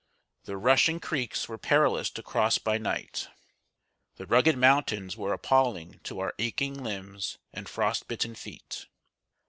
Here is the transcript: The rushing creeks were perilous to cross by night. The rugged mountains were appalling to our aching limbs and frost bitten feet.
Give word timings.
The 0.45 0.57
rushing 0.57 0.99
creeks 0.99 1.47
were 1.47 1.59
perilous 1.59 2.09
to 2.09 2.23
cross 2.23 2.57
by 2.57 2.79
night. 2.79 3.27
The 4.15 4.25
rugged 4.25 4.57
mountains 4.57 5.15
were 5.15 5.31
appalling 5.31 5.99
to 6.05 6.17
our 6.19 6.33
aching 6.39 6.73
limbs 6.83 7.37
and 7.53 7.69
frost 7.69 8.07
bitten 8.07 8.33
feet. 8.33 8.87